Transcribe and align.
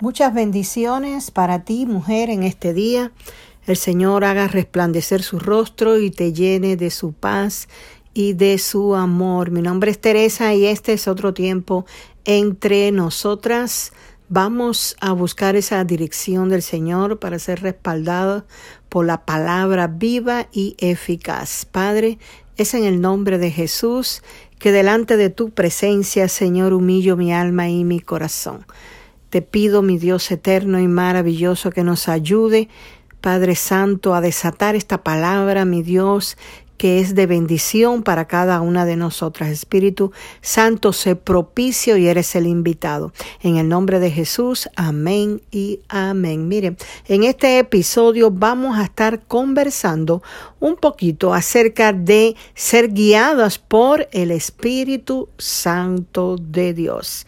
Muchas 0.00 0.32
bendiciones 0.32 1.30
para 1.30 1.62
ti, 1.62 1.84
mujer, 1.84 2.30
en 2.30 2.42
este 2.42 2.72
día. 2.72 3.12
El 3.66 3.76
Señor 3.76 4.24
haga 4.24 4.48
resplandecer 4.48 5.22
su 5.22 5.38
rostro 5.38 5.98
y 5.98 6.10
te 6.10 6.32
llene 6.32 6.78
de 6.78 6.88
su 6.88 7.12
paz 7.12 7.68
y 8.14 8.32
de 8.32 8.56
su 8.56 8.94
amor. 8.94 9.50
Mi 9.50 9.60
nombre 9.60 9.90
es 9.90 10.00
Teresa 10.00 10.54
y 10.54 10.64
este 10.64 10.94
es 10.94 11.06
otro 11.06 11.34
tiempo 11.34 11.84
entre 12.24 12.90
nosotras. 12.92 13.92
Vamos 14.30 14.96
a 15.02 15.12
buscar 15.12 15.54
esa 15.54 15.84
dirección 15.84 16.48
del 16.48 16.62
Señor 16.62 17.18
para 17.18 17.38
ser 17.38 17.60
respaldados 17.60 18.44
por 18.88 19.04
la 19.04 19.26
palabra 19.26 19.86
viva 19.86 20.48
y 20.50 20.76
eficaz. 20.78 21.66
Padre, 21.66 22.18
es 22.56 22.72
en 22.72 22.84
el 22.84 23.02
nombre 23.02 23.36
de 23.36 23.50
Jesús 23.50 24.22
que 24.58 24.72
delante 24.72 25.18
de 25.18 25.28
tu 25.28 25.50
presencia, 25.50 26.26
Señor, 26.28 26.72
humillo 26.72 27.18
mi 27.18 27.34
alma 27.34 27.68
y 27.68 27.84
mi 27.84 28.00
corazón. 28.00 28.64
Te 29.30 29.42
pido, 29.42 29.82
mi 29.82 29.96
Dios 29.96 30.30
eterno 30.30 30.80
y 30.80 30.88
maravilloso, 30.88 31.70
que 31.70 31.84
nos 31.84 32.08
ayude, 32.08 32.68
Padre 33.20 33.54
Santo, 33.54 34.14
a 34.14 34.20
desatar 34.20 34.74
esta 34.74 35.04
palabra, 35.04 35.64
mi 35.64 35.82
Dios, 35.82 36.36
que 36.80 36.98
es 36.98 37.14
de 37.14 37.26
bendición 37.26 38.02
para 38.02 38.26
cada 38.26 38.62
una 38.62 38.86
de 38.86 38.96
nosotras. 38.96 39.50
Espíritu 39.50 40.12
Santo, 40.40 40.94
sé 40.94 41.14
propicio 41.14 41.98
y 41.98 42.08
eres 42.08 42.34
el 42.34 42.46
invitado. 42.46 43.12
En 43.42 43.58
el 43.58 43.68
nombre 43.68 44.00
de 44.00 44.10
Jesús, 44.10 44.66
amén 44.76 45.42
y 45.50 45.80
amén. 45.90 46.48
Miren, 46.48 46.78
en 47.06 47.24
este 47.24 47.58
episodio 47.58 48.30
vamos 48.30 48.78
a 48.78 48.84
estar 48.84 49.20
conversando 49.28 50.22
un 50.58 50.76
poquito 50.76 51.34
acerca 51.34 51.92
de 51.92 52.34
ser 52.54 52.88
guiadas 52.94 53.58
por 53.58 54.08
el 54.10 54.30
Espíritu 54.30 55.28
Santo 55.36 56.36
de 56.36 56.72
Dios. 56.72 57.26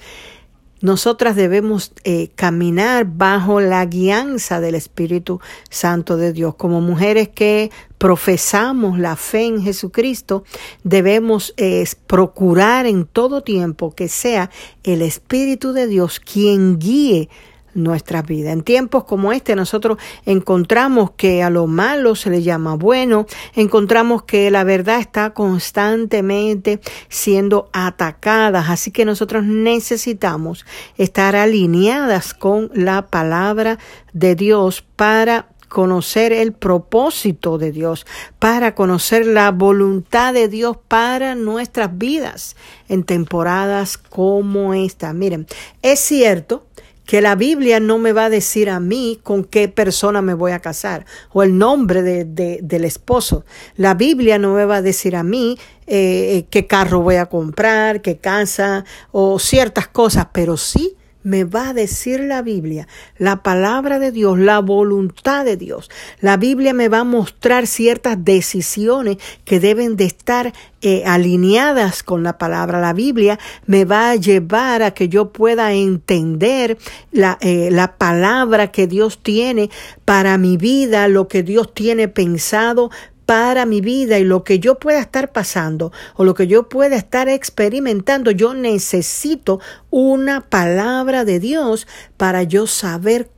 Nosotras 0.82 1.36
debemos 1.36 1.92
eh, 2.02 2.30
caminar 2.34 3.04
bajo 3.04 3.60
la 3.60 3.86
guianza 3.86 4.60
del 4.60 4.74
Espíritu 4.74 5.40
Santo 5.70 6.16
de 6.16 6.32
Dios. 6.32 6.57
Como 6.57 6.80
mujeres 6.80 7.29
que 7.29 7.70
profesamos 7.98 8.98
la 8.98 9.15
fe 9.15 9.46
en 9.46 9.62
Jesucristo, 9.62 10.42
debemos 10.82 11.54
eh, 11.57 11.84
procurar 12.09 12.87
en 12.87 13.07
todo 13.07 13.42
tiempo 13.42 13.95
que 13.95 14.09
sea 14.09 14.51
el 14.82 15.02
Espíritu 15.02 15.73
de 15.73 15.87
Dios 15.87 16.18
quien 16.18 16.80
guíe 16.80 17.29
nuestra 17.74 18.23
vida. 18.23 18.52
En 18.52 18.62
tiempos 18.62 19.04
como 19.04 19.32
este 19.32 19.56
nosotros 19.56 19.98
encontramos 20.24 21.12
que 21.12 21.42
a 21.42 21.51
lo 21.51 21.66
malo 21.66 22.14
se 22.14 22.30
le 22.30 22.42
llama 22.42 22.74
bueno, 22.74 23.26
encontramos 23.54 24.24
que 24.24 24.51
la 24.51 24.64
verdad 24.64 25.01
está 25.01 25.30
constantemente 25.30 26.80
siendo 27.09 27.68
atacada, 27.73 28.64
así 28.68 28.90
que 28.90 29.04
nosotros 29.04 29.45
necesitamos 29.45 30.64
estar 30.96 31.37
alineadas 31.37 32.34
con 32.34 32.70
la 32.74 33.06
palabra 33.06 33.79
de 34.12 34.34
Dios 34.34 34.84
para 34.96 35.48
conocer 35.73 36.34
el 36.34 36.52
propósito 36.52 37.57
de 37.57 37.73
Dios, 37.73 38.07
para 38.38 38.74
conocer 38.74 39.26
la 39.26 39.51
voluntad 39.51 40.34
de 40.34 40.46
Dios 40.48 40.76
para 40.86 41.34
nuestras 41.34 41.96
vidas 41.96 42.57
en 42.90 43.04
temporadas 43.04 43.96
como 43.96 44.74
esta. 44.74 45.14
Miren, 45.14 45.46
es 45.80 45.98
cierto 45.98 46.66
que 47.06 47.20
la 47.20 47.34
Biblia 47.34 47.80
no 47.80 47.98
me 47.98 48.12
va 48.12 48.26
a 48.26 48.30
decir 48.30 48.70
a 48.70 48.80
mí 48.80 49.18
con 49.22 49.45
qué 49.45 49.68
persona 49.68 50.22
me 50.22 50.34
voy 50.34 50.52
a 50.52 50.60
casar 50.60 51.04
o 51.32 51.42
el 51.42 51.58
nombre 51.58 52.02
de, 52.02 52.60
del 52.62 52.84
esposo. 52.84 53.45
La 53.76 53.95
Biblia 53.95 54.38
no 54.38 54.54
me 54.54 54.64
va 54.64 54.76
a 54.76 54.82
decir 54.82 55.16
a 55.16 55.23
mí 55.23 55.58
eh, 55.86 56.36
eh, 56.36 56.46
qué 56.50 56.66
carro 56.66 57.00
voy 57.00 57.16
a 57.16 57.26
comprar, 57.26 58.02
qué 58.02 58.18
casa 58.18 58.84
o 59.10 59.38
ciertas 59.38 59.88
cosas, 59.88 60.28
pero 60.32 60.56
sí 60.56 60.96
me 61.23 61.45
va 61.45 61.68
a 61.68 61.74
decir 61.74 62.20
la 62.20 62.42
Biblia, 62.42 62.88
la 63.18 63.42
palabra 63.42 63.98
de 63.98 64.12
Dios, 64.12 64.38
la 64.38 64.60
voluntad 64.60 65.44
de 65.44 65.56
Dios. 65.56 65.91
La 66.20 66.37
Biblia 66.37 66.72
me 66.72 66.88
va 66.88 67.00
a 67.00 67.04
mostrar 67.04 67.66
ciertas 67.66 68.25
decisiones 68.25 69.19
que 69.44 69.60
deben 69.60 69.97
de 69.97 70.04
estar 70.04 70.52
eh, 70.80 71.04
alineadas 71.06 72.02
con 72.02 72.22
la 72.22 72.38
palabra. 72.38 72.80
La 72.80 72.92
Biblia 72.92 73.38
me 73.66 73.84
va 73.84 74.10
a 74.10 74.16
llevar 74.16 74.82
a 74.82 74.92
que 74.92 75.08
yo 75.08 75.32
pueda 75.32 75.72
entender 75.72 76.76
la, 77.12 77.38
eh, 77.41 77.68
la 77.70 77.97
palabra 77.97 78.72
que 78.72 78.86
Dios 78.86 79.22
tiene 79.22 79.70
para 80.04 80.38
mi 80.38 80.56
vida, 80.56 81.08
lo 81.08 81.28
que 81.28 81.42
Dios 81.42 81.72
tiene 81.72 82.08
pensado 82.08 82.91
para 83.32 83.65
mi 83.65 83.81
vida 83.81 84.19
y 84.19 84.25
lo 84.25 84.44
que 84.44 84.59
yo 84.59 84.78
pueda 84.78 85.00
estar 85.00 85.32
pasando 85.32 85.91
o 86.16 86.25
lo 86.25 86.34
que 86.34 86.47
yo 86.47 86.69
pueda 86.69 86.97
estar 86.97 87.31
experimentando, 87.31 88.31
yo 88.31 88.53
necesito 88.53 89.59
una 89.88 90.43
palabra 90.43 91.25
de 91.25 91.41
Dios 91.41 91.87
para 92.19 92.42
yo 92.42 92.66
saber 92.66 93.31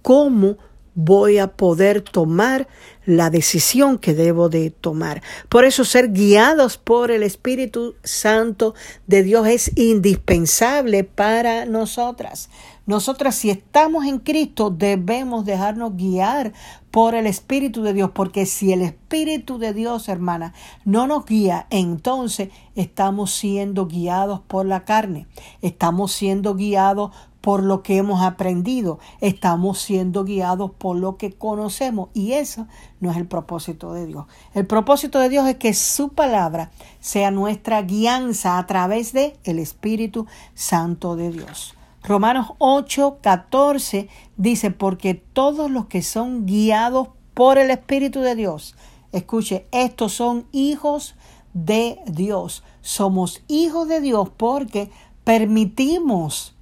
cómo 0.00 0.58
voy 0.96 1.38
a 1.38 1.52
poder 1.52 2.00
tomar 2.00 2.66
la 3.04 3.30
decisión 3.30 3.98
que 3.98 4.14
debo 4.14 4.48
de 4.48 4.70
tomar. 4.70 5.22
Por 5.48 5.64
eso 5.64 5.84
ser 5.84 6.10
guiados 6.10 6.78
por 6.78 7.12
el 7.12 7.22
Espíritu 7.22 7.94
Santo 8.02 8.74
de 9.06 9.22
Dios 9.22 9.46
es 9.46 9.70
indispensable 9.76 11.04
para 11.04 11.66
nosotras. 11.66 12.48
Nosotras 12.86 13.34
si 13.34 13.50
estamos 13.50 14.06
en 14.06 14.18
Cristo 14.18 14.70
debemos 14.70 15.44
dejarnos 15.44 15.96
guiar 15.96 16.52
por 16.90 17.14
el 17.14 17.26
Espíritu 17.26 17.82
de 17.82 17.92
Dios, 17.92 18.10
porque 18.14 18.46
si 18.46 18.72
el 18.72 18.80
Espíritu 18.80 19.58
de 19.58 19.74
Dios, 19.74 20.08
hermana, 20.08 20.54
no 20.84 21.06
nos 21.06 21.26
guía, 21.26 21.66
entonces 21.68 22.48
estamos 22.74 23.32
siendo 23.32 23.86
guiados 23.86 24.40
por 24.40 24.64
la 24.64 24.84
carne, 24.84 25.26
estamos 25.60 26.12
siendo 26.12 26.54
guiados 26.54 27.10
por 27.46 27.62
lo 27.62 27.84
que 27.84 27.96
hemos 27.96 28.22
aprendido, 28.22 28.98
estamos 29.20 29.78
siendo 29.78 30.24
guiados 30.24 30.72
por 30.72 30.96
lo 30.96 31.16
que 31.16 31.32
conocemos 31.32 32.08
y 32.12 32.32
eso 32.32 32.66
no 32.98 33.12
es 33.12 33.16
el 33.16 33.28
propósito 33.28 33.92
de 33.92 34.04
Dios. 34.04 34.24
El 34.52 34.66
propósito 34.66 35.20
de 35.20 35.28
Dios 35.28 35.46
es 35.46 35.54
que 35.54 35.72
su 35.72 36.08
palabra 36.08 36.72
sea 36.98 37.30
nuestra 37.30 37.82
guianza 37.82 38.58
a 38.58 38.66
través 38.66 39.12
de 39.12 39.36
el 39.44 39.60
Espíritu 39.60 40.26
Santo 40.54 41.14
de 41.14 41.30
Dios. 41.30 41.76
Romanos 42.02 42.48
8, 42.58 43.18
14 43.22 44.08
dice, 44.36 44.72
porque 44.72 45.14
todos 45.14 45.70
los 45.70 45.86
que 45.86 46.02
son 46.02 46.46
guiados 46.46 47.10
por 47.32 47.58
el 47.58 47.70
Espíritu 47.70 48.22
de 48.22 48.34
Dios, 48.34 48.74
escuche, 49.12 49.68
estos 49.70 50.14
son 50.14 50.48
hijos 50.50 51.14
de 51.54 52.00
Dios. 52.08 52.64
Somos 52.80 53.44
hijos 53.46 53.86
de 53.86 54.00
Dios 54.00 54.30
porque 54.36 54.90
permitimos 55.22 56.55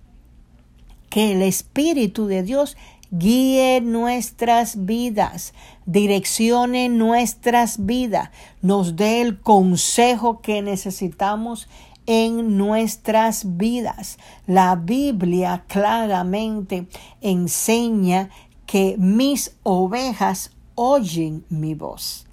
que 1.15 1.31
el 1.31 1.43
Espíritu 1.43 2.27
de 2.27 2.43
Dios 2.43 2.77
guíe 3.13 3.81
nuestras 3.81 4.85
vidas, 4.85 5.55
direccione 5.87 6.89
nuestras 6.89 7.87
vidas, 7.87 8.31
nos 8.63 8.97
dé 8.97 9.21
el 9.21 9.39
consejo 9.39 10.41
que 10.41 10.61
necesitamos 10.61 11.69
en 12.07 12.59
nuestras 12.59 13.57
vidas. 13.57 14.19
La 14.49 14.75
Biblia 14.75 15.63
claramente 15.69 16.89
enseña 17.21 18.29
que 18.67 18.97
mis 18.99 19.55
ovejas 19.63 20.51
oyen 20.75 21.45
mi 21.49 21.75
voz. 21.75 22.27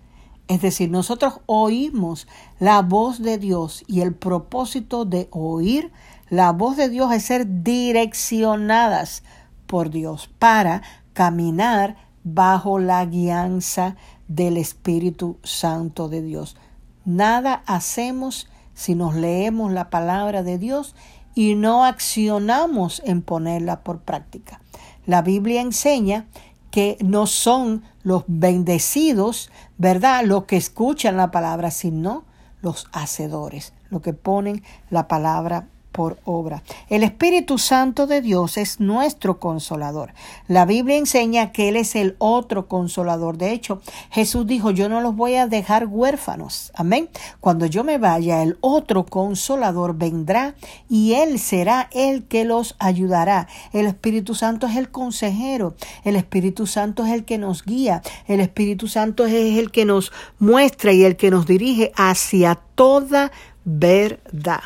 Es 0.47 0.63
decir, 0.63 0.89
nosotros 0.89 1.35
oímos 1.45 2.27
la 2.59 2.81
voz 2.81 3.21
de 3.21 3.37
Dios 3.37 3.83
y 3.85 4.01
el 4.01 4.15
propósito 4.15 5.05
de 5.05 5.27
oír 5.29 5.91
la 6.31 6.53
voz 6.53 6.77
de 6.77 6.87
Dios 6.87 7.11
es 7.11 7.25
ser 7.25 7.61
direccionadas 7.61 9.21
por 9.67 9.89
Dios 9.89 10.29
para 10.39 10.81
caminar 11.11 11.97
bajo 12.23 12.79
la 12.79 13.05
guianza 13.05 13.97
del 14.29 14.55
Espíritu 14.55 15.39
Santo 15.43 16.07
de 16.07 16.21
Dios. 16.21 16.55
Nada 17.03 17.63
hacemos 17.65 18.47
si 18.73 18.95
nos 18.95 19.13
leemos 19.13 19.73
la 19.73 19.89
palabra 19.89 20.41
de 20.41 20.57
Dios 20.57 20.95
y 21.35 21.55
no 21.55 21.83
accionamos 21.83 23.01
en 23.05 23.23
ponerla 23.23 23.81
por 23.81 23.99
práctica. 23.99 24.61
La 25.05 25.21
Biblia 25.21 25.59
enseña 25.59 26.27
que 26.69 26.97
no 27.01 27.27
son 27.27 27.83
los 28.03 28.23
bendecidos, 28.27 29.51
¿verdad?, 29.77 30.23
los 30.23 30.45
que 30.45 30.55
escuchan 30.55 31.17
la 31.17 31.29
palabra, 31.29 31.71
sino 31.71 32.23
los 32.61 32.87
hacedores, 32.93 33.73
los 33.89 34.01
que 34.01 34.13
ponen 34.13 34.63
la 34.89 35.09
palabra 35.09 35.67
por 35.91 36.17
obra. 36.25 36.63
El 36.89 37.03
Espíritu 37.03 37.57
Santo 37.57 38.07
de 38.07 38.21
Dios 38.21 38.57
es 38.57 38.79
nuestro 38.79 39.39
consolador. 39.39 40.13
La 40.47 40.65
Biblia 40.65 40.97
enseña 40.97 41.51
que 41.51 41.69
Él 41.69 41.75
es 41.75 41.95
el 41.95 42.15
otro 42.19 42.67
consolador. 42.67 43.37
De 43.37 43.51
hecho, 43.51 43.81
Jesús 44.09 44.47
dijo, 44.47 44.71
yo 44.71 44.89
no 44.89 45.01
los 45.01 45.15
voy 45.15 45.35
a 45.35 45.47
dejar 45.47 45.87
huérfanos. 45.87 46.71
Amén. 46.75 47.09
Cuando 47.39 47.65
yo 47.65 47.83
me 47.83 47.97
vaya, 47.97 48.41
el 48.43 48.57
otro 48.61 49.05
consolador 49.05 49.95
vendrá 49.95 50.55
y 50.89 51.13
Él 51.13 51.39
será 51.39 51.89
el 51.91 52.23
que 52.23 52.45
los 52.45 52.75
ayudará. 52.79 53.47
El 53.73 53.85
Espíritu 53.85 54.35
Santo 54.35 54.67
es 54.67 54.75
el 54.77 54.89
consejero. 54.89 55.75
El 56.03 56.15
Espíritu 56.15 56.67
Santo 56.67 57.05
es 57.05 57.11
el 57.11 57.25
que 57.25 57.37
nos 57.37 57.63
guía. 57.65 58.01
El 58.27 58.39
Espíritu 58.39 58.87
Santo 58.87 59.25
es 59.25 59.57
el 59.57 59.71
que 59.71 59.85
nos 59.85 60.11
muestra 60.39 60.93
y 60.93 61.03
el 61.03 61.15
que 61.15 61.31
nos 61.31 61.45
dirige 61.45 61.91
hacia 61.95 62.55
toda 62.75 63.31
verdad. 63.63 64.61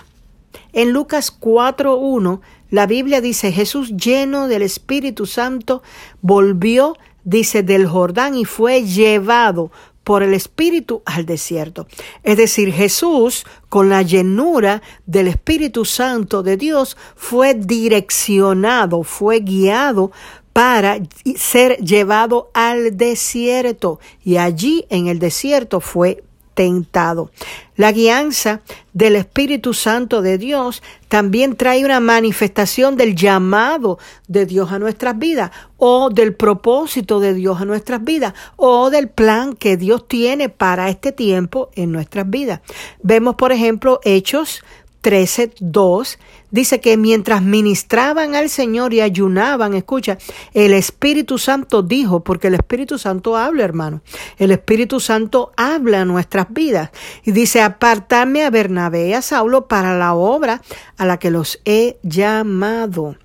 En 0.74 0.92
Lucas 0.92 1.38
4.1, 1.40 2.42
La 2.70 2.88
Biblia 2.88 3.22
dice, 3.22 3.52
Jesús 3.52 3.96
lleno 3.96 4.48
del 4.48 4.62
Espíritu 4.62 5.26
Santo 5.26 5.84
volvió, 6.22 6.96
dice, 7.24 7.64
del 7.64 7.88
Jordán 7.88 8.36
y 8.36 8.46
fue 8.46 8.84
llevado 8.84 9.72
por 10.06 10.22
el 10.22 10.34
Espíritu 10.36 11.02
al 11.06 11.26
desierto. 11.26 11.88
Es 12.24 12.38
decir, 12.38 12.72
Jesús, 12.72 13.46
con 13.70 13.90
la 13.90 14.04
llenura 14.04 14.82
del 15.06 15.28
Espíritu 15.28 15.84
Santo 15.84 16.44
de 16.44 16.58
Dios, 16.58 16.96
fue 17.16 17.56
direccionado, 17.56 19.04
fue 19.04 19.40
guiado 19.40 20.12
para 20.54 21.00
ser 21.36 21.78
llevado 21.80 22.52
al 22.54 22.96
desierto. 22.96 24.00
Y 24.24 24.38
allí 24.38 24.86
en 24.90 25.08
el 25.08 25.20
desierto 25.20 25.82
fue 25.82 26.24
tentado. 26.56 27.30
La 27.76 27.92
guianza 27.92 28.62
del 28.94 29.18
Espíritu 29.18 29.74
Santo 29.74 30.22
de 30.22 30.38
Dios 30.38 30.82
también 31.10 31.56
trae 31.56 31.86
una 31.86 32.00
manifestación 32.00 32.96
del 32.96 33.16
llamado 33.16 34.00
de 34.28 34.46
Dios 34.46 34.72
a 34.72 34.80
nuestras 34.80 35.20
vidas 35.20 35.52
o 35.78 36.10
del 36.10 36.34
propósito 36.34 37.20
de 37.20 37.34
Dios 37.34 37.62
a 37.62 37.66
nuestras 37.66 38.04
vidas 38.04 38.34
o 38.56 38.90
del 38.90 39.10
plan 39.10 39.56
que 39.56 39.78
Dios 39.78 40.08
tiene 40.08 40.50
para 40.50 40.90
este 40.90 41.12
tiempo 41.12 41.70
en 41.76 41.92
nuestras 41.92 42.30
vidas. 42.30 42.62
Vemos, 43.04 43.36
por 43.36 43.52
ejemplo, 43.52 44.00
Hechos 44.04 44.64
13, 45.06 45.54
2, 45.60 46.18
dice 46.50 46.82
que 46.82 46.98
mientras 46.98 47.44
ministraban 47.44 48.34
al 48.34 48.50
Señor 48.50 48.92
y 48.92 49.02
ayunaban, 49.02 49.76
escucha, 49.76 50.18
el 50.56 50.74
Espíritu 50.74 51.38
Santo 51.38 51.84
dijo, 51.84 52.24
porque 52.24 52.48
el 52.48 52.56
Espíritu 52.56 52.98
Santo 52.98 53.38
habla, 53.38 53.64
hermano, 53.64 54.02
el 54.40 54.50
Espíritu 54.50 55.00
Santo 55.00 55.52
habla 55.58 56.02
a 56.02 56.06
nuestras 56.06 56.48
vidas. 56.50 56.90
Y 57.24 57.34
dice, 57.34 57.62
apartarme 57.62 58.46
a 58.46 58.50
Bernabé 58.50 59.10
y 59.10 59.14
a 59.14 59.22
Saulo 59.22 59.68
para 59.68 59.96
la 59.96 60.16
obra 60.16 60.64
a 60.98 61.06
la 61.06 61.20
que 61.20 61.30
los 61.30 61.62
he 61.66 62.00
llamado. 62.02 63.16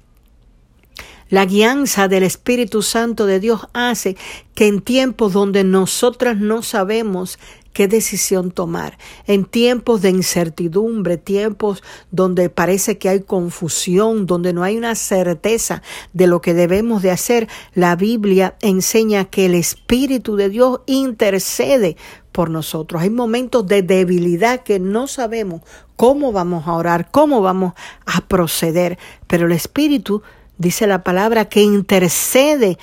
La 1.30 1.46
guianza 1.46 2.08
del 2.08 2.24
Espíritu 2.24 2.82
Santo 2.82 3.24
de 3.24 3.40
Dios 3.40 3.68
hace 3.72 4.18
que 4.54 4.66
en 4.66 4.82
tiempos 4.82 5.32
donde 5.32 5.64
nosotras 5.64 6.36
no 6.36 6.62
sabemos 6.62 7.38
qué 7.72 7.88
decisión 7.88 8.50
tomar. 8.50 8.98
En 9.26 9.44
tiempos 9.44 10.02
de 10.02 10.10
incertidumbre, 10.10 11.16
tiempos 11.16 11.82
donde 12.10 12.50
parece 12.50 12.98
que 12.98 13.08
hay 13.08 13.20
confusión, 13.20 14.26
donde 14.26 14.52
no 14.52 14.62
hay 14.62 14.76
una 14.76 14.94
certeza 14.94 15.82
de 16.12 16.26
lo 16.26 16.40
que 16.40 16.54
debemos 16.54 17.02
de 17.02 17.10
hacer, 17.10 17.48
la 17.74 17.96
Biblia 17.96 18.56
enseña 18.60 19.24
que 19.24 19.46
el 19.46 19.54
Espíritu 19.54 20.36
de 20.36 20.48
Dios 20.48 20.80
intercede 20.86 21.96
por 22.32 22.50
nosotros. 22.50 23.02
Hay 23.02 23.10
momentos 23.10 23.66
de 23.66 23.82
debilidad 23.82 24.62
que 24.62 24.78
no 24.78 25.06
sabemos 25.06 25.62
cómo 25.96 26.32
vamos 26.32 26.66
a 26.66 26.74
orar, 26.74 27.10
cómo 27.10 27.42
vamos 27.42 27.74
a 28.06 28.20
proceder, 28.22 28.98
pero 29.26 29.46
el 29.46 29.52
Espíritu 29.52 30.22
dice 30.58 30.86
la 30.86 31.02
palabra 31.02 31.46
que 31.46 31.62
intercede 31.62 32.78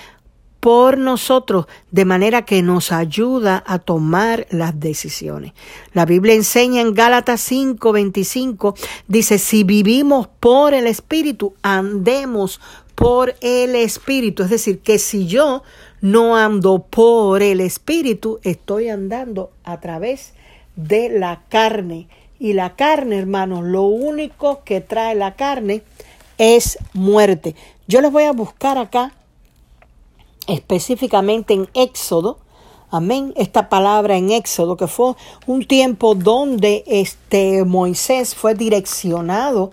por 0.68 0.98
nosotros, 0.98 1.66
de 1.92 2.04
manera 2.04 2.42
que 2.42 2.62
nos 2.62 2.92
ayuda 2.92 3.64
a 3.66 3.80
tomar 3.80 4.48
las 4.50 4.78
decisiones. 4.78 5.54
La 5.94 6.04
Biblia 6.04 6.34
enseña 6.34 6.82
en 6.82 6.94
Gálatas 6.94 7.40
5:25, 7.50 8.76
dice, 9.08 9.38
si 9.38 9.64
vivimos 9.64 10.28
por 10.42 10.74
el 10.74 10.86
Espíritu, 10.86 11.54
andemos 11.62 12.60
por 12.96 13.34
el 13.40 13.76
Espíritu. 13.76 14.44
Es 14.44 14.50
decir, 14.50 14.80
que 14.80 15.00
si 15.00 15.26
yo 15.26 15.64
no 16.02 16.36
ando 16.36 16.80
por 16.80 17.42
el 17.42 17.62
Espíritu, 17.62 18.42
estoy 18.44 18.90
andando 18.90 19.52
a 19.64 19.80
través 19.80 20.34
de 20.76 21.08
la 21.08 21.44
carne. 21.48 22.10
Y 22.40 22.52
la 22.52 22.76
carne, 22.76 23.18
hermanos, 23.18 23.64
lo 23.64 23.84
único 23.84 24.66
que 24.66 24.82
trae 24.82 25.16
la 25.16 25.34
carne 25.36 25.84
es 26.38 26.78
muerte. 26.92 27.56
Yo 27.88 28.02
les 28.02 28.12
voy 28.12 28.26
a 28.26 28.34
buscar 28.34 28.78
acá 28.78 29.14
específicamente 30.48 31.54
en 31.54 31.70
Éxodo, 31.74 32.40
amén, 32.90 33.34
esta 33.36 33.70
palabra 33.70 34.18
en 34.18 34.32
Éxodo, 34.32 34.78
que 34.78 34.88
fue 34.88 35.16
un 35.46 35.66
tiempo 35.66 36.16
donde 36.16 36.84
este 36.88 37.64
Moisés 37.66 38.34
fue 38.34 38.56
direccionado 38.56 39.72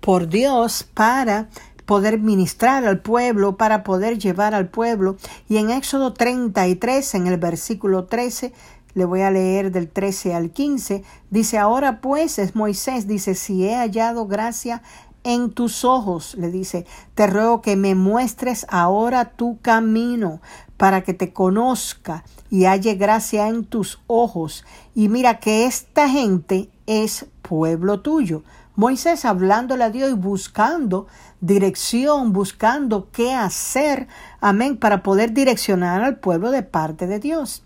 por 0.00 0.28
Dios 0.28 0.86
para 0.94 1.48
poder 1.86 2.18
ministrar 2.18 2.84
al 2.84 3.00
pueblo, 3.00 3.56
para 3.56 3.84
poder 3.84 4.18
llevar 4.18 4.54
al 4.54 4.68
pueblo. 4.68 5.16
Y 5.48 5.56
en 5.56 5.70
Éxodo 5.70 6.12
33, 6.12 7.14
en 7.14 7.26
el 7.28 7.38
versículo 7.38 8.04
13, 8.04 8.52
le 8.94 9.04
voy 9.04 9.20
a 9.20 9.30
leer 9.30 9.72
del 9.72 9.90
13 9.90 10.34
al 10.34 10.50
15, 10.50 11.04
dice, 11.30 11.58
ahora 11.58 12.00
pues 12.00 12.38
es 12.38 12.56
Moisés, 12.56 13.06
dice, 13.06 13.34
si 13.34 13.66
he 13.66 13.76
hallado 13.76 14.26
gracia 14.26 14.82
en 15.26 15.50
tus 15.50 15.84
ojos, 15.84 16.36
le 16.36 16.52
dice, 16.52 16.86
te 17.16 17.26
ruego 17.26 17.60
que 17.60 17.74
me 17.74 17.96
muestres 17.96 18.64
ahora 18.68 19.32
tu 19.32 19.60
camino 19.60 20.40
para 20.76 21.02
que 21.02 21.14
te 21.14 21.32
conozca 21.32 22.22
y 22.48 22.66
halle 22.66 22.94
gracia 22.94 23.48
en 23.48 23.64
tus 23.64 23.98
ojos. 24.06 24.64
Y 24.94 25.08
mira 25.08 25.40
que 25.40 25.66
esta 25.66 26.08
gente 26.08 26.70
es 26.86 27.26
pueblo 27.42 28.02
tuyo. 28.02 28.44
Moisés 28.76 29.24
hablándole 29.24 29.82
a 29.82 29.90
Dios 29.90 30.10
y 30.10 30.14
buscando 30.14 31.08
dirección, 31.40 32.32
buscando 32.32 33.08
qué 33.10 33.34
hacer, 33.34 34.06
amén, 34.40 34.76
para 34.76 35.02
poder 35.02 35.32
direccionar 35.32 36.04
al 36.04 36.20
pueblo 36.20 36.52
de 36.52 36.62
parte 36.62 37.08
de 37.08 37.18
Dios. 37.18 37.64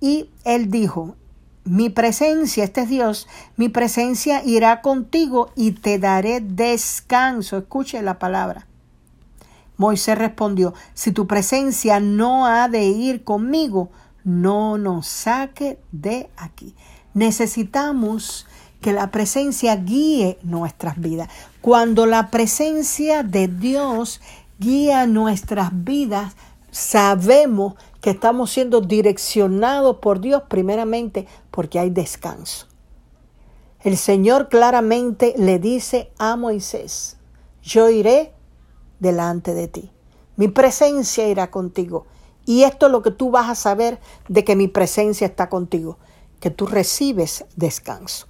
Y 0.00 0.30
él 0.44 0.72
dijo, 0.72 1.14
mi 1.66 1.90
presencia, 1.90 2.64
este 2.64 2.82
es 2.82 2.88
Dios, 2.88 3.28
mi 3.56 3.68
presencia 3.68 4.42
irá 4.44 4.80
contigo 4.80 5.50
y 5.56 5.72
te 5.72 5.98
daré 5.98 6.40
descanso. 6.40 7.58
Escuche 7.58 8.00
la 8.02 8.18
palabra. 8.18 8.66
Moisés 9.76 10.16
respondió, 10.16 10.72
si 10.94 11.12
tu 11.12 11.26
presencia 11.26 12.00
no 12.00 12.46
ha 12.46 12.68
de 12.68 12.84
ir 12.86 13.24
conmigo, 13.24 13.90
no 14.24 14.78
nos 14.78 15.06
saque 15.06 15.78
de 15.92 16.30
aquí. 16.36 16.74
Necesitamos 17.14 18.46
que 18.80 18.92
la 18.92 19.10
presencia 19.10 19.76
guíe 19.76 20.38
nuestras 20.42 20.98
vidas. 20.98 21.28
Cuando 21.60 22.06
la 22.06 22.30
presencia 22.30 23.22
de 23.22 23.48
Dios 23.48 24.20
guía 24.58 25.06
nuestras 25.06 25.70
vidas, 25.72 26.34
sabemos 26.70 27.74
que 28.06 28.10
estamos 28.10 28.52
siendo 28.52 28.82
direccionados 28.82 29.96
por 29.96 30.20
Dios 30.20 30.44
primeramente 30.48 31.26
porque 31.50 31.80
hay 31.80 31.90
descanso. 31.90 32.68
El 33.80 33.96
Señor 33.96 34.48
claramente 34.48 35.34
le 35.36 35.58
dice 35.58 36.12
a 36.16 36.36
Moisés, 36.36 37.16
yo 37.64 37.90
iré 37.90 38.32
delante 39.00 39.54
de 39.54 39.66
ti, 39.66 39.90
mi 40.36 40.46
presencia 40.46 41.26
irá 41.26 41.50
contigo. 41.50 42.06
Y 42.44 42.62
esto 42.62 42.86
es 42.86 42.92
lo 42.92 43.02
que 43.02 43.10
tú 43.10 43.32
vas 43.32 43.50
a 43.50 43.56
saber 43.56 43.98
de 44.28 44.44
que 44.44 44.54
mi 44.54 44.68
presencia 44.68 45.26
está 45.26 45.48
contigo, 45.48 45.98
que 46.38 46.50
tú 46.50 46.68
recibes 46.68 47.44
descanso. 47.56 48.28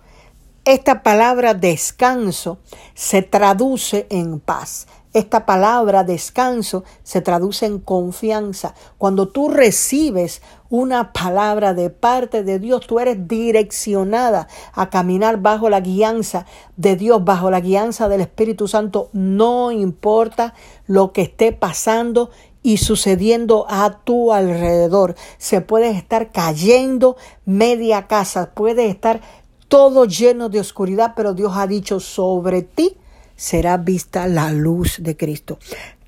Esta 0.64 1.02
palabra 1.02 1.52
descanso 1.52 2.60
se 2.94 3.20
traduce 3.20 4.06
en 4.08 4.40
paz. 4.40 4.86
Esta 5.16 5.46
palabra 5.46 6.04
descanso 6.04 6.84
se 7.02 7.22
traduce 7.22 7.64
en 7.64 7.78
confianza. 7.78 8.74
Cuando 8.98 9.28
tú 9.28 9.48
recibes 9.48 10.42
una 10.68 11.14
palabra 11.14 11.72
de 11.72 11.88
parte 11.88 12.44
de 12.44 12.58
Dios, 12.58 12.86
tú 12.86 13.00
eres 13.00 13.26
direccionada 13.26 14.46
a 14.74 14.90
caminar 14.90 15.40
bajo 15.40 15.70
la 15.70 15.80
guianza 15.80 16.44
de 16.76 16.96
Dios, 16.96 17.24
bajo 17.24 17.50
la 17.50 17.60
guianza 17.60 18.10
del 18.10 18.20
Espíritu 18.20 18.68
Santo. 18.68 19.08
No 19.14 19.72
importa 19.72 20.52
lo 20.86 21.12
que 21.12 21.22
esté 21.22 21.50
pasando 21.50 22.28
y 22.62 22.76
sucediendo 22.76 23.64
a 23.70 24.00
tu 24.04 24.34
alrededor. 24.34 25.14
Se 25.38 25.62
puede 25.62 25.92
estar 25.92 26.30
cayendo 26.30 27.16
media 27.46 28.06
casa, 28.06 28.50
puede 28.52 28.88
estar 28.88 29.22
todo 29.68 30.04
lleno 30.04 30.50
de 30.50 30.60
oscuridad, 30.60 31.14
pero 31.16 31.32
Dios 31.32 31.54
ha 31.56 31.66
dicho 31.66 32.00
sobre 32.00 32.60
ti 32.60 32.98
será 33.36 33.76
vista 33.76 34.26
la 34.26 34.50
luz 34.50 34.96
de 35.00 35.16
Cristo. 35.16 35.58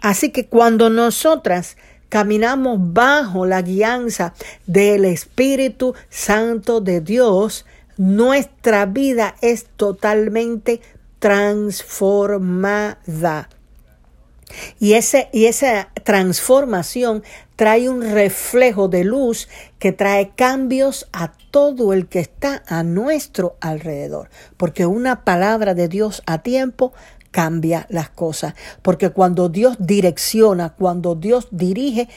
Así 0.01 0.31
que 0.31 0.47
cuando 0.47 0.91
nosotras 0.91 1.77
caminamos 2.09 2.79
bajo 2.81 3.47
la 3.47 3.63
guianza 3.63 4.35
del 4.67 5.05
Espíritu 5.05 5.95
Santo 6.09 6.81
de 6.81 7.01
Dios, 7.01 7.67
nuestra 7.97 8.87
vida 8.87 9.37
es 9.43 9.67
totalmente 9.77 10.81
transformada. 11.19 13.49
Y, 14.79 14.95
ese, 14.95 15.29
y 15.33 15.47
esa 15.47 15.91
transformación 16.05 17.23
trae 17.57 17.89
un 17.89 18.03
reflejo 18.03 18.89
de 18.89 19.05
luz 19.05 19.49
que 19.79 19.93
trae 19.93 20.31
cambios 20.35 21.09
a 21.13 21.33
todo 21.51 21.93
el 21.93 22.07
que 22.07 22.21
está 22.21 22.63
a 22.67 22.83
nuestro 22.83 23.57
alrededor. 23.61 24.31
Porque 24.57 24.87
una 24.87 25.25
palabra 25.25 25.75
de 25.75 25.89
Dios 25.89 26.23
a 26.27 26.39
tiempo 26.39 26.93
cambia 27.31 27.87
las 27.91 28.11
cosas. 28.11 28.55
Porque 28.83 29.11
cuando 29.11 29.49
Dios 29.49 29.77
direcciona, 29.79 30.71
cuando 30.71 31.15
Dios 31.15 31.49
dirige, 31.51 32.09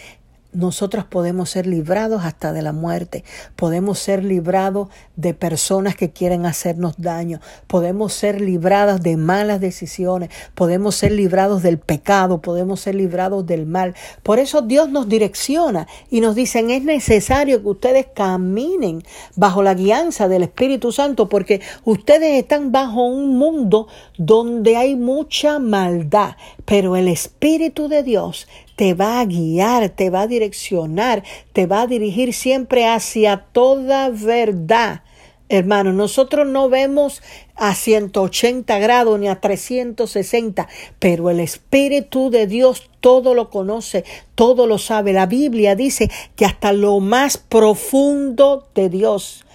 nosotros 0.53 1.05
podemos 1.05 1.50
ser 1.50 1.67
librados 1.67 2.24
hasta 2.25 2.51
de 2.53 2.62
la 2.62 2.74
muerte, 2.74 3.24
podemos 3.55 4.00
ser 4.00 4.24
librados 4.24 4.89
de 5.15 5.34
personas 5.34 5.96
que 5.96 6.12
quieren 6.12 6.46
hacernos 6.46 6.96
daño, 6.98 7.39
podemos 7.67 8.13
ser 8.13 8.41
librados 8.41 9.01
de 9.01 9.17
malas 9.17 9.62
decisiones, 9.62 10.29
podemos 10.55 10.96
ser 10.96 11.13
librados 11.13 11.63
del 11.63 11.79
pecado, 11.79 12.41
podemos 12.41 12.81
ser 12.81 12.96
librados 12.96 13.46
del 13.46 13.65
mal. 13.65 13.96
Por 14.24 14.39
eso 14.39 14.62
Dios 14.62 14.89
nos 14.89 15.08
direcciona 15.08 15.88
y 16.10 16.22
nos 16.22 16.36
dicen 16.36 16.70
es 16.70 16.84
necesario 16.84 17.62
que 17.62 17.70
ustedes 17.70 18.08
caminen 18.13 19.03
bajo 19.36 19.63
la 19.63 19.74
guianza 19.74 20.27
del 20.27 20.43
Espíritu 20.43 20.91
Santo 20.91 21.29
porque 21.29 21.62
ustedes 21.86 22.41
están 22.41 22.72
bajo 22.72 23.05
un 23.05 23.38
mundo 23.38 23.88
donde 24.17 24.77
hay 24.77 24.96
mucha 24.96 25.60
maldad, 25.60 26.36
pero 26.65 26.96
el 26.96 27.08
Espíritu 27.08 27.88
de 27.88 28.03
Dios 28.03 28.48
te 28.82 28.96
va 28.96 29.20
a 29.20 29.26
guiar, 29.26 29.90
te 29.90 30.10
va 30.10 30.22
a 30.22 30.28
direccionar, 30.28 31.24
te 31.54 31.68
va 31.68 31.84
a 31.84 31.88
dirigir 31.88 32.34
siempre 32.34 32.88
hacia 32.88 33.46
toda 33.52 34.10
verdad. 34.10 35.04
Hermano, 35.50 35.94
nosotros 35.94 36.48
no 36.48 36.68
vemos 36.68 37.22
a 37.56 37.76
180 37.76 38.80
grados 38.80 39.20
ni 39.20 39.28
a 39.28 39.40
360, 39.40 40.68
pero 40.98 41.30
el 41.30 41.42
Espíritu 41.42 42.32
de 42.32 42.48
Dios 42.48 42.90
todo 43.02 43.36
lo 43.36 43.52
conoce, 43.52 44.04
todo 44.34 44.66
lo 44.66 44.80
sabe. 44.80 45.14
La 45.14 45.28
Biblia 45.28 45.76
dice 45.76 46.10
que 46.36 46.46
hasta 46.46 46.74
lo 46.74 47.00
más 47.00 47.38
profundo 47.38 48.68
de 48.74 48.90
Dios 48.90 49.46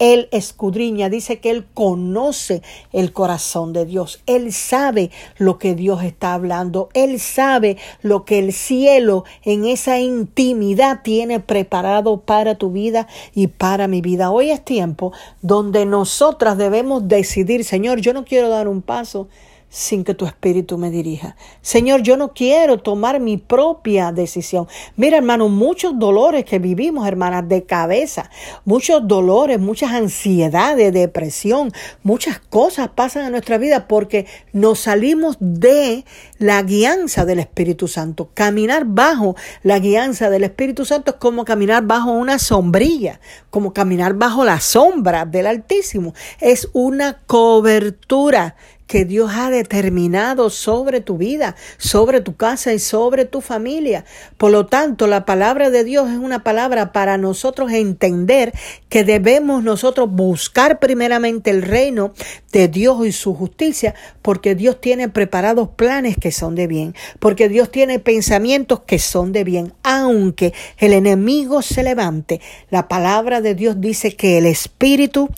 él 0.00 0.28
escudriña, 0.32 1.08
dice 1.08 1.38
que 1.38 1.50
Él 1.50 1.64
conoce 1.72 2.62
el 2.92 3.12
corazón 3.12 3.72
de 3.72 3.86
Dios. 3.86 4.20
Él 4.26 4.52
sabe 4.52 5.10
lo 5.38 5.58
que 5.58 5.74
Dios 5.74 6.02
está 6.02 6.34
hablando. 6.34 6.88
Él 6.94 7.20
sabe 7.20 7.76
lo 8.02 8.24
que 8.24 8.40
el 8.40 8.52
cielo 8.52 9.24
en 9.44 9.64
esa 9.64 10.00
intimidad 10.00 11.02
tiene 11.02 11.38
preparado 11.38 12.20
para 12.20 12.56
tu 12.56 12.72
vida 12.72 13.06
y 13.34 13.46
para 13.46 13.86
mi 13.86 14.00
vida. 14.00 14.30
Hoy 14.30 14.50
es 14.50 14.64
tiempo 14.64 15.12
donde 15.42 15.86
nosotras 15.86 16.58
debemos 16.58 17.06
decidir, 17.06 17.64
Señor, 17.64 18.00
yo 18.00 18.12
no 18.12 18.24
quiero 18.24 18.48
dar 18.48 18.66
un 18.66 18.82
paso 18.82 19.28
sin 19.74 20.04
que 20.04 20.14
tu 20.14 20.24
espíritu 20.24 20.78
me 20.78 20.92
dirija. 20.92 21.34
Señor, 21.60 22.02
yo 22.02 22.16
no 22.16 22.32
quiero 22.32 22.78
tomar 22.78 23.18
mi 23.18 23.38
propia 23.38 24.12
decisión. 24.12 24.68
Mira, 24.96 25.16
hermano, 25.16 25.48
muchos 25.48 25.98
dolores 25.98 26.44
que 26.44 26.60
vivimos, 26.60 27.08
hermanas, 27.08 27.48
de 27.48 27.64
cabeza, 27.64 28.30
muchos 28.64 29.08
dolores, 29.08 29.58
muchas 29.58 29.90
ansiedades, 29.90 30.92
depresión, 30.92 31.72
muchas 32.04 32.38
cosas 32.38 32.90
pasan 32.94 33.24
en 33.24 33.32
nuestra 33.32 33.58
vida 33.58 33.88
porque 33.88 34.26
nos 34.52 34.78
salimos 34.78 35.38
de 35.40 36.04
la 36.38 36.62
guianza 36.62 37.24
del 37.24 37.40
Espíritu 37.40 37.88
Santo. 37.88 38.30
Caminar 38.32 38.84
bajo 38.86 39.34
la 39.64 39.80
guianza 39.80 40.30
del 40.30 40.44
Espíritu 40.44 40.84
Santo 40.84 41.10
es 41.10 41.16
como 41.16 41.44
caminar 41.44 41.82
bajo 41.82 42.12
una 42.12 42.38
sombrilla, 42.38 43.18
como 43.50 43.72
caminar 43.72 44.14
bajo 44.14 44.44
la 44.44 44.60
sombra 44.60 45.24
del 45.26 45.48
Altísimo. 45.48 46.14
Es 46.40 46.68
una 46.74 47.22
cobertura 47.26 48.54
que 48.86 49.04
Dios 49.04 49.30
ha 49.34 49.50
determinado 49.50 50.50
sobre 50.50 51.00
tu 51.00 51.16
vida, 51.16 51.56
sobre 51.78 52.20
tu 52.20 52.36
casa 52.36 52.72
y 52.72 52.78
sobre 52.78 53.24
tu 53.24 53.40
familia. 53.40 54.04
Por 54.36 54.52
lo 54.52 54.66
tanto, 54.66 55.06
la 55.06 55.24
palabra 55.24 55.70
de 55.70 55.84
Dios 55.84 56.10
es 56.10 56.18
una 56.18 56.44
palabra 56.44 56.92
para 56.92 57.16
nosotros 57.18 57.72
entender 57.72 58.52
que 58.88 59.04
debemos 59.04 59.62
nosotros 59.62 60.10
buscar 60.10 60.78
primeramente 60.78 61.50
el 61.50 61.62
reino 61.62 62.12
de 62.52 62.68
Dios 62.68 63.06
y 63.06 63.12
su 63.12 63.34
justicia, 63.34 63.94
porque 64.22 64.54
Dios 64.54 64.80
tiene 64.80 65.08
preparados 65.08 65.70
planes 65.70 66.16
que 66.16 66.30
son 66.30 66.54
de 66.54 66.66
bien, 66.66 66.94
porque 67.18 67.48
Dios 67.48 67.70
tiene 67.70 67.98
pensamientos 67.98 68.80
que 68.86 68.98
son 68.98 69.32
de 69.32 69.44
bien, 69.44 69.72
aunque 69.82 70.52
el 70.78 70.92
enemigo 70.92 71.62
se 71.62 71.82
levante. 71.82 72.40
La 72.70 72.86
palabra 72.86 73.40
de 73.40 73.54
Dios 73.54 73.80
dice 73.80 74.14
que 74.14 74.38
el 74.38 74.46
Espíritu 74.46 75.30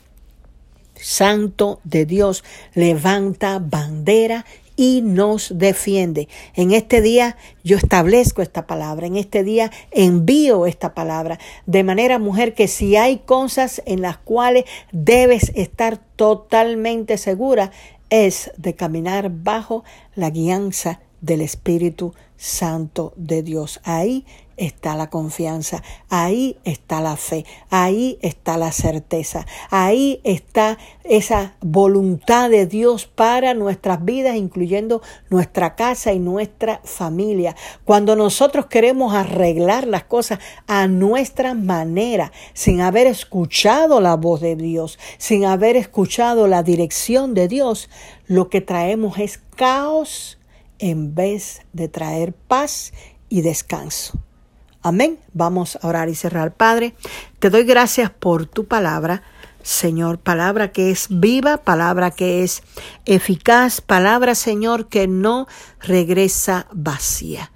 Santo 1.01 1.81
de 1.85 2.07
Dios 2.07 2.45
levanta 2.75 3.59
bandera 3.59 4.45
y 4.77 5.01
nos 5.03 5.59
defiende. 5.59 6.29
En 6.55 6.73
este 6.73 7.01
día 7.01 7.37
yo 7.65 7.77
establezco 7.77 8.43
esta 8.43 8.67
palabra, 8.67 9.07
en 9.07 9.17
este 9.17 9.43
día 9.43 9.71
envío 9.91 10.67
esta 10.67 10.95
palabra, 10.95 11.39
de 11.65 11.83
manera 11.83 12.19
mujer 12.19 12.55
que 12.55 12.69
si 12.69 12.97
hay 12.97 13.19
cosas 13.19 13.83
en 13.87 14.03
las 14.03 14.19
cuales 14.19 14.65
debes 14.93 15.51
estar 15.55 15.99
totalmente 16.17 17.17
segura, 17.17 17.73
es 18.11 18.53
de 18.57 18.75
caminar 18.75 19.31
bajo 19.31 19.83
la 20.15 20.31
guianza 20.31 21.01
del 21.21 21.41
Espíritu 21.41 22.15
Santo 22.37 23.13
de 23.17 23.43
Dios. 23.43 23.81
Ahí 23.83 24.25
está 24.57 24.97
la 24.97 25.11
confianza, 25.11 25.83
ahí 26.09 26.57
está 26.65 27.01
la 27.01 27.17
fe, 27.17 27.45
ahí 27.71 28.19
está 28.23 28.57
la 28.57 28.73
certeza, 28.73 29.47
ahí 29.71 30.21
está 30.25 30.79
esa 31.05 31.55
voluntad 31.61 32.51
de 32.51 32.67
Dios 32.67 33.07
para 33.07 33.55
nuestras 33.55 34.05
vidas, 34.05 34.37
incluyendo 34.37 35.03
nuestra 35.31 35.75
casa 35.77 36.13
y 36.13 36.19
nuestra 36.19 36.81
familia. 36.85 37.55
Cuando 37.85 38.17
nosotros 38.17 38.67
queremos 38.67 39.15
arreglar 39.15 39.87
las 39.87 40.05
cosas 40.05 40.39
a 40.67 40.87
nuestra 40.89 41.55
manera, 41.55 42.33
sin 42.55 42.81
haber 42.81 43.07
escuchado 43.07 44.01
la 44.01 44.17
voz 44.17 44.41
de 44.41 44.57
Dios, 44.57 44.99
sin 45.19 45.45
haber 45.45 45.77
escuchado 45.77 46.47
la 46.49 46.63
dirección 46.63 47.35
de 47.35 47.49
Dios, 47.49 47.91
lo 48.27 48.49
que 48.49 48.61
traemos 48.61 49.19
es 49.19 49.39
caos 49.55 50.39
en 50.79 51.15
vez 51.15 51.63
de 51.73 51.89
traer 51.89 52.33
paz 52.33 52.93
y 53.29 53.41
descanso. 53.43 54.26
Amén. 54.87 55.19
Vamos 55.33 55.77
a 55.83 55.89
orar 55.89 56.09
y 56.09 56.15
cerrar. 56.15 56.55
Padre, 56.55 56.95
te 57.41 57.51
doy 57.51 57.65
gracias 57.65 58.09
por 58.09 58.47
tu 58.47 58.67
palabra. 58.67 59.25
Señor, 59.65 60.19
palabra 60.21 60.71
que 60.71 60.93
es 60.93 61.09
viva, 61.11 61.57
palabra 61.57 62.13
que 62.13 62.45
es 62.45 62.63
eficaz, 63.05 63.81
palabra, 63.81 64.37
Señor, 64.37 64.87
que 64.87 65.09
no 65.09 65.49
regresa 65.81 66.69
vacía. 66.71 67.51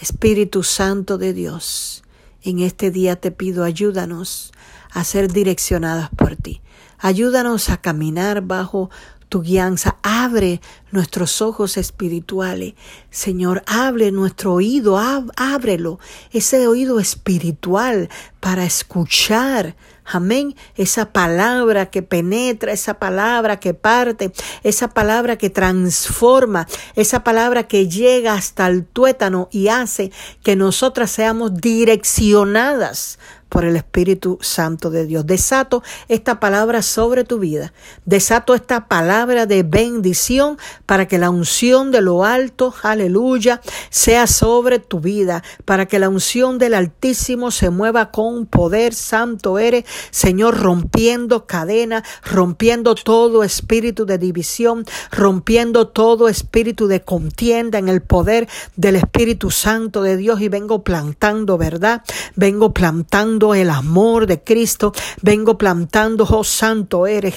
Espíritu 0.00 0.62
Santo 0.62 1.18
de 1.18 1.34
Dios, 1.34 2.04
en 2.40 2.60
este 2.60 2.90
día 2.90 3.16
te 3.16 3.32
pido 3.32 3.64
ayúdanos 3.64 4.50
a 4.92 5.04
ser 5.04 5.30
direccionadas 5.30 6.08
por 6.08 6.36
ti. 6.36 6.62
Ayúdanos 6.98 7.68
a 7.68 7.82
caminar 7.82 8.40
bajo 8.40 8.88
tu 9.32 9.40
guianza. 9.40 9.96
Abre 10.02 10.60
nuestros 10.90 11.40
ojos 11.40 11.78
espirituales. 11.78 12.74
Señor, 13.08 13.62
abre 13.66 14.12
nuestro 14.12 14.52
oído, 14.52 14.98
ábrelo, 14.98 15.98
ese 16.32 16.68
oído 16.68 17.00
espiritual 17.00 18.10
para 18.40 18.66
escuchar. 18.66 19.74
Amén. 20.04 20.54
Esa 20.76 21.12
palabra 21.14 21.86
que 21.86 22.02
penetra, 22.02 22.72
esa 22.72 22.98
palabra 22.98 23.58
que 23.58 23.72
parte, 23.72 24.32
esa 24.64 24.88
palabra 24.88 25.38
que 25.38 25.48
transforma, 25.48 26.66
esa 26.94 27.24
palabra 27.24 27.62
que 27.66 27.88
llega 27.88 28.34
hasta 28.34 28.66
el 28.66 28.84
tuétano 28.84 29.48
y 29.50 29.68
hace 29.68 30.12
que 30.42 30.56
nosotras 30.56 31.10
seamos 31.10 31.54
direccionadas 31.54 33.18
por 33.52 33.66
el 33.66 33.76
Espíritu 33.76 34.38
Santo 34.40 34.88
de 34.88 35.04
Dios. 35.04 35.26
Desato 35.26 35.82
esta 36.08 36.40
palabra 36.40 36.80
sobre 36.80 37.22
tu 37.24 37.38
vida. 37.38 37.74
Desato 38.06 38.54
esta 38.54 38.88
palabra 38.88 39.44
de 39.44 39.62
bendición 39.62 40.56
para 40.86 41.06
que 41.06 41.18
la 41.18 41.28
unción 41.28 41.90
de 41.90 42.00
lo 42.00 42.24
alto, 42.24 42.74
aleluya, 42.82 43.60
sea 43.90 44.26
sobre 44.26 44.78
tu 44.78 45.00
vida, 45.00 45.44
para 45.66 45.84
que 45.84 45.98
la 45.98 46.08
unción 46.08 46.56
del 46.56 46.72
Altísimo 46.72 47.50
se 47.50 47.68
mueva 47.68 48.10
con 48.10 48.46
poder. 48.46 48.94
Santo 48.94 49.58
eres, 49.58 49.84
Señor, 50.10 50.58
rompiendo 50.58 51.44
cadena, 51.44 52.02
rompiendo 52.24 52.94
todo 52.94 53.44
espíritu 53.44 54.06
de 54.06 54.16
división, 54.16 54.86
rompiendo 55.10 55.88
todo 55.88 56.30
espíritu 56.30 56.86
de 56.86 57.02
contienda 57.02 57.78
en 57.78 57.90
el 57.90 58.00
poder 58.00 58.48
del 58.76 58.96
Espíritu 58.96 59.50
Santo 59.50 60.02
de 60.02 60.16
Dios 60.16 60.40
y 60.40 60.48
vengo 60.48 60.82
plantando 60.82 61.58
verdad, 61.58 62.02
vengo 62.34 62.72
plantando 62.72 63.41
el 63.54 63.70
amor 63.70 64.26
de 64.26 64.42
Cristo. 64.42 64.92
Vengo 65.20 65.58
plantando, 65.58 66.24
oh 66.30 66.44
santo 66.44 67.06
eres, 67.06 67.34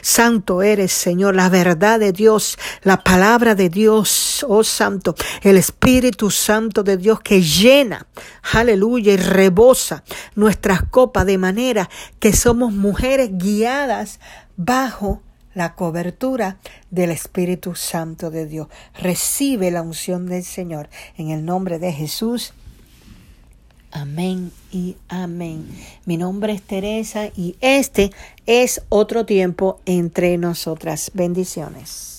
Santo 0.00 0.62
eres, 0.62 0.92
Señor, 0.92 1.34
la 1.34 1.48
verdad 1.48 2.00
de 2.00 2.12
Dios, 2.12 2.58
la 2.82 3.02
palabra 3.02 3.54
de 3.54 3.68
Dios, 3.68 4.44
oh 4.48 4.64
santo, 4.64 5.14
el 5.42 5.58
Espíritu 5.58 6.30
Santo 6.30 6.82
de 6.82 6.96
Dios 6.96 7.20
que 7.20 7.42
llena, 7.42 8.06
aleluya, 8.52 9.12
y 9.12 9.16
rebosa 9.16 10.02
nuestras 10.34 10.82
copas 10.82 11.26
de 11.26 11.38
manera 11.38 11.90
que 12.18 12.32
somos 12.32 12.72
mujeres 12.72 13.30
guiadas 13.32 14.20
bajo 14.56 15.22
la 15.56 15.74
cobertura 15.74 16.58
del 16.90 17.10
Espíritu 17.10 17.74
Santo 17.74 18.30
de 18.30 18.46
Dios. 18.46 18.68
Recibe 18.94 19.70
la 19.70 19.80
unción 19.80 20.26
del 20.26 20.44
Señor 20.44 20.90
en 21.16 21.30
el 21.30 21.46
nombre 21.46 21.78
de 21.78 21.92
Jesús. 21.92 22.52
Amén 23.92 24.52
y 24.72 24.96
amén. 25.08 25.66
Mi 26.04 26.16
nombre 26.16 26.52
es 26.52 26.62
Teresa 26.62 27.28
y 27.36 27.56
este 27.60 28.12
es 28.46 28.82
otro 28.88 29.26
tiempo 29.26 29.80
entre 29.86 30.36
nosotras. 30.38 31.10
Bendiciones. 31.14 32.15